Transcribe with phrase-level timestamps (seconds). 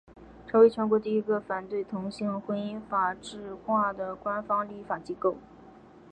[0.47, 5.37] 成为全国第一个反对同性婚姻法制化的官方立法机构。